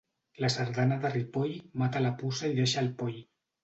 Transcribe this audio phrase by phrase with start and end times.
[0.43, 1.55] La sardana de Ripoll
[1.85, 3.27] mata la puça i deixa el poll.